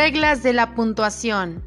Reglas 0.00 0.44
de 0.44 0.52
la 0.52 0.76
puntuación. 0.76 1.64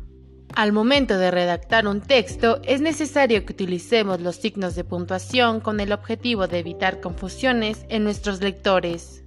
Al 0.56 0.72
momento 0.72 1.18
de 1.18 1.32
redactar 1.32 1.86
un 1.86 2.00
texto 2.00 2.62
es 2.64 2.80
necesario 2.80 3.46
que 3.46 3.52
utilicemos 3.52 4.22
los 4.22 4.38
signos 4.38 4.74
de 4.74 4.86
puntuación 4.86 5.60
con 5.60 5.82
el 5.82 5.92
objetivo 5.92 6.48
de 6.48 6.60
evitar 6.60 7.02
confusiones 7.02 7.86
en 7.90 8.06
nuestros 8.06 8.40
lectores. 8.40 9.26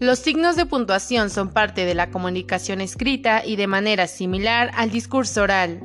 Los 0.00 0.18
signos 0.18 0.56
de 0.56 0.64
puntuación 0.64 1.28
son 1.28 1.50
parte 1.50 1.84
de 1.84 1.94
la 1.94 2.10
comunicación 2.10 2.80
escrita 2.80 3.44
y 3.44 3.56
de 3.56 3.66
manera 3.66 4.06
similar 4.06 4.70
al 4.76 4.90
discurso 4.90 5.42
oral. 5.42 5.82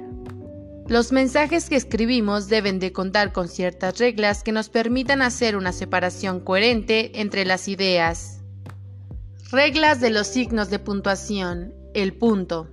Los 0.87 1.11
mensajes 1.11 1.67
que 1.67 1.75
escribimos 1.75 2.47
deben 2.47 2.79
de 2.79 2.93
contar 2.93 3.33
con 3.33 3.49
ciertas 3.49 3.99
reglas 3.99 4.41
que 4.41 4.53
nos 4.53 4.69
permitan 4.69 5.21
hacer 5.21 5.57
una 5.57 5.73
separación 5.73 6.39
coherente 6.39 7.19
entre 7.19 7.43
las 7.43 7.67
ideas. 7.67 8.39
Reglas 9.51 9.99
de 9.99 10.11
los 10.11 10.27
signos 10.27 10.69
de 10.69 10.79
puntuación. 10.79 11.76
El 11.97 12.13
punto. 12.13 12.67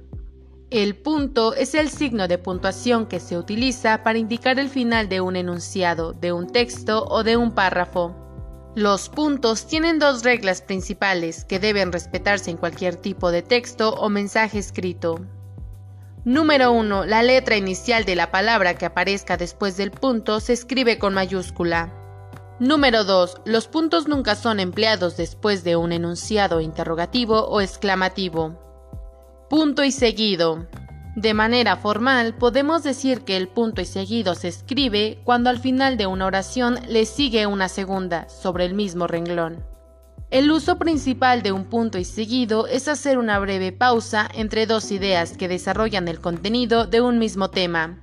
El 0.69 0.97
punto 0.97 1.55
es 1.55 1.75
el 1.75 1.89
signo 1.89 2.29
de 2.29 2.37
puntuación 2.37 3.07
que 3.07 3.21
se 3.21 3.39
utiliza 3.39 4.03
para 4.03 4.19
indicar 4.19 4.59
el 4.59 4.69
final 4.69 5.09
de 5.09 5.23
un 5.23 5.35
enunciado, 5.35 6.13
de 6.13 6.35
un 6.35 6.53
texto 6.53 7.07
o 7.07 7.25
de 7.25 7.39
un 7.39 7.53
párrafo. 7.53 8.15
Los 8.75 9.09
puntos 9.09 9.67
tienen 9.67 9.99
dos 9.99 10.25
reglas 10.25 10.61
principales 10.61 11.47
que 11.47 11.59
deben 11.59 11.91
respetarse 11.91 12.51
en 12.51 12.59
cualquier 12.59 12.97
tipo 12.97 13.31
de 13.31 13.41
texto 13.41 13.95
o 13.95 14.11
mensaje 14.11 14.59
escrito. 14.59 15.19
Número 16.27 16.73
1. 16.73 17.07
La 17.07 17.23
letra 17.23 17.57
inicial 17.57 18.05
de 18.05 18.17
la 18.17 18.31
palabra 18.31 18.75
que 18.75 18.85
aparezca 18.85 19.39
después 19.39 19.79
del 19.79 19.91
punto 19.91 20.39
se 20.39 20.53
escribe 20.53 20.99
con 20.99 21.15
mayúscula. 21.15 21.95
Número 22.61 23.05
2. 23.05 23.41
Los 23.47 23.69
puntos 23.69 24.07
nunca 24.07 24.35
son 24.35 24.61
empleados 24.61 25.17
después 25.17 25.65
de 25.65 25.77
un 25.77 25.93
enunciado 25.93 26.61
interrogativo 26.61 27.47
o 27.47 27.63
exclamativo. 27.63 28.61
Punto 29.51 29.85
y 29.85 29.93
seguido. 29.93 30.67
De 31.17 31.35
manera 31.35 31.77
formal, 31.77 32.35
podemos 32.35 32.83
decir 32.83 33.21
que 33.21 33.37
el 33.37 33.47
punto 33.47 33.83
y 33.83 33.85
seguido 33.85 34.35
se 34.35 34.49
escribe 34.49 35.21
cuando 35.23 35.51
al 35.51 35.59
final 35.59 35.97
de 35.97 36.07
una 36.07 36.27
oración 36.27 36.79
le 36.89 37.05
sigue 37.05 37.47
una 37.47 37.69
segunda 37.69 38.29
sobre 38.29 38.65
el 38.65 38.75
mismo 38.75 39.07
renglón. 39.07 39.63
El 40.31 40.51
uso 40.51 40.79
principal 40.79 41.43
de 41.43 41.53
un 41.53 41.67
punto 41.67 41.99
y 41.99 42.05
seguido 42.05 42.67
es 42.67 42.89
hacer 42.89 43.19
una 43.19 43.39
breve 43.39 43.71
pausa 43.71 44.29
entre 44.35 44.67
dos 44.67 44.91
ideas 44.91 45.37
que 45.37 45.47
desarrollan 45.47 46.09
el 46.09 46.21
contenido 46.21 46.87
de 46.87 47.03
un 47.03 47.19
mismo 47.19 47.51
tema. 47.51 48.03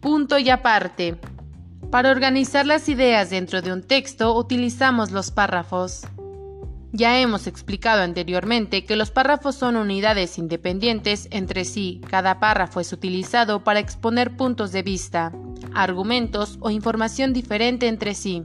Punto 0.00 0.38
y 0.38 0.50
aparte. 0.50 1.18
Para 1.90 2.10
organizar 2.10 2.66
las 2.66 2.88
ideas 2.88 3.30
dentro 3.30 3.62
de 3.62 3.72
un 3.72 3.82
texto 3.82 4.36
utilizamos 4.36 5.12
los 5.12 5.30
párrafos. 5.30 6.02
Ya 6.96 7.18
hemos 7.18 7.48
explicado 7.48 8.02
anteriormente 8.02 8.84
que 8.84 8.94
los 8.94 9.10
párrafos 9.10 9.56
son 9.56 9.74
unidades 9.74 10.38
independientes 10.38 11.26
entre 11.32 11.64
sí. 11.64 12.00
Cada 12.08 12.38
párrafo 12.38 12.78
es 12.78 12.92
utilizado 12.92 13.64
para 13.64 13.80
exponer 13.80 14.36
puntos 14.36 14.70
de 14.70 14.84
vista, 14.84 15.32
argumentos 15.74 16.56
o 16.60 16.70
información 16.70 17.32
diferente 17.32 17.88
entre 17.88 18.14
sí. 18.14 18.44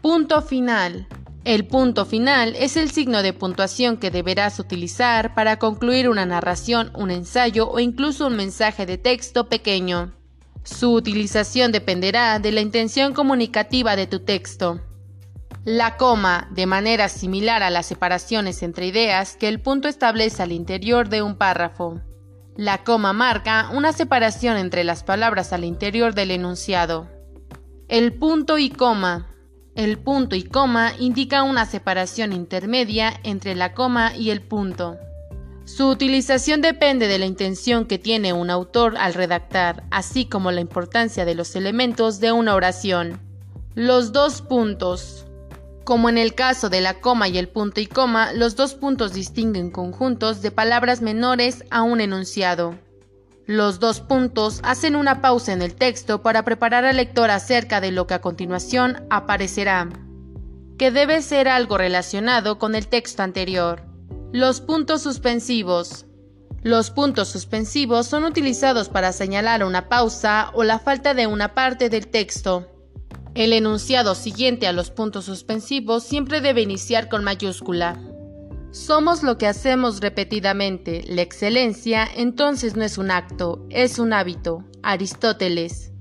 Punto 0.00 0.42
final. 0.42 1.06
El 1.44 1.68
punto 1.68 2.04
final 2.04 2.56
es 2.58 2.76
el 2.76 2.90
signo 2.90 3.22
de 3.22 3.32
puntuación 3.32 3.96
que 3.96 4.10
deberás 4.10 4.58
utilizar 4.58 5.32
para 5.36 5.60
concluir 5.60 6.08
una 6.08 6.26
narración, 6.26 6.90
un 6.96 7.12
ensayo 7.12 7.70
o 7.70 7.78
incluso 7.78 8.26
un 8.26 8.34
mensaje 8.34 8.86
de 8.86 8.98
texto 8.98 9.48
pequeño. 9.48 10.12
Su 10.64 10.94
utilización 10.94 11.70
dependerá 11.70 12.40
de 12.40 12.50
la 12.50 12.60
intención 12.60 13.14
comunicativa 13.14 13.94
de 13.94 14.08
tu 14.08 14.18
texto. 14.18 14.80
La 15.64 15.96
coma, 15.96 16.48
de 16.50 16.66
manera 16.66 17.08
similar 17.08 17.62
a 17.62 17.70
las 17.70 17.86
separaciones 17.86 18.64
entre 18.64 18.88
ideas 18.88 19.36
que 19.36 19.46
el 19.46 19.60
punto 19.60 19.86
establece 19.86 20.42
al 20.42 20.50
interior 20.50 21.08
de 21.08 21.22
un 21.22 21.36
párrafo. 21.36 22.00
La 22.56 22.82
coma 22.82 23.12
marca 23.12 23.70
una 23.72 23.92
separación 23.92 24.56
entre 24.56 24.82
las 24.82 25.04
palabras 25.04 25.52
al 25.52 25.62
interior 25.62 26.14
del 26.14 26.32
enunciado. 26.32 27.06
El 27.86 28.12
punto 28.12 28.58
y 28.58 28.70
coma. 28.70 29.28
El 29.76 29.98
punto 30.00 30.34
y 30.34 30.42
coma 30.42 30.94
indica 30.98 31.44
una 31.44 31.64
separación 31.64 32.32
intermedia 32.32 33.20
entre 33.22 33.54
la 33.54 33.72
coma 33.72 34.16
y 34.16 34.30
el 34.30 34.42
punto. 34.42 34.98
Su 35.64 35.88
utilización 35.88 36.60
depende 36.60 37.06
de 37.06 37.20
la 37.20 37.26
intención 37.26 37.86
que 37.86 38.00
tiene 38.00 38.32
un 38.32 38.50
autor 38.50 38.96
al 38.98 39.14
redactar, 39.14 39.84
así 39.92 40.26
como 40.26 40.50
la 40.50 40.60
importancia 40.60 41.24
de 41.24 41.36
los 41.36 41.54
elementos 41.54 42.18
de 42.18 42.32
una 42.32 42.56
oración. 42.56 43.20
Los 43.76 44.12
dos 44.12 44.42
puntos. 44.42 45.24
Como 45.84 46.08
en 46.08 46.16
el 46.16 46.34
caso 46.34 46.68
de 46.68 46.80
la 46.80 47.00
coma 47.00 47.28
y 47.28 47.38
el 47.38 47.48
punto 47.48 47.80
y 47.80 47.86
coma, 47.86 48.32
los 48.32 48.54
dos 48.54 48.74
puntos 48.74 49.12
distinguen 49.12 49.70
conjuntos 49.70 50.40
de 50.40 50.52
palabras 50.52 51.02
menores 51.02 51.64
a 51.70 51.82
un 51.82 52.00
enunciado. 52.00 52.78
Los 53.46 53.80
dos 53.80 54.00
puntos 54.00 54.60
hacen 54.62 54.94
una 54.94 55.20
pausa 55.20 55.52
en 55.52 55.62
el 55.62 55.74
texto 55.74 56.22
para 56.22 56.44
preparar 56.44 56.84
al 56.84 56.96
lector 56.96 57.30
acerca 57.30 57.80
de 57.80 57.90
lo 57.90 58.06
que 58.06 58.14
a 58.14 58.20
continuación 58.20 59.04
aparecerá, 59.10 59.88
que 60.78 60.92
debe 60.92 61.20
ser 61.20 61.48
algo 61.48 61.76
relacionado 61.76 62.58
con 62.60 62.76
el 62.76 62.86
texto 62.86 63.24
anterior. 63.24 63.82
Los 64.32 64.60
puntos 64.60 65.02
suspensivos. 65.02 66.06
Los 66.62 66.92
puntos 66.92 67.28
suspensivos 67.28 68.06
son 68.06 68.22
utilizados 68.22 68.88
para 68.88 69.12
señalar 69.12 69.64
una 69.64 69.88
pausa 69.88 70.50
o 70.54 70.62
la 70.62 70.78
falta 70.78 71.12
de 71.12 71.26
una 71.26 71.54
parte 71.54 71.90
del 71.90 72.06
texto. 72.06 72.71
El 73.34 73.54
enunciado 73.54 74.14
siguiente 74.14 74.66
a 74.66 74.72
los 74.72 74.90
puntos 74.90 75.24
suspensivos 75.24 76.04
siempre 76.04 76.42
debe 76.42 76.60
iniciar 76.60 77.08
con 77.08 77.24
mayúscula. 77.24 77.98
Somos 78.72 79.22
lo 79.22 79.38
que 79.38 79.46
hacemos 79.46 80.00
repetidamente. 80.00 81.02
La 81.06 81.22
excelencia 81.22 82.06
entonces 82.14 82.76
no 82.76 82.84
es 82.84 82.98
un 82.98 83.10
acto, 83.10 83.66
es 83.70 83.98
un 83.98 84.12
hábito. 84.12 84.64
Aristóteles. 84.82 85.91